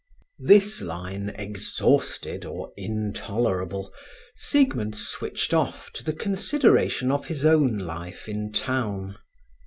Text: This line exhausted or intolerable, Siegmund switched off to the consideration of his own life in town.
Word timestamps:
This 0.39 0.81
line 0.81 1.29
exhausted 1.35 2.43
or 2.43 2.73
intolerable, 2.75 3.93
Siegmund 4.35 4.97
switched 4.97 5.53
off 5.53 5.91
to 5.93 6.03
the 6.03 6.11
consideration 6.11 7.11
of 7.11 7.27
his 7.27 7.45
own 7.45 7.77
life 7.77 8.27
in 8.27 8.51
town. 8.51 9.19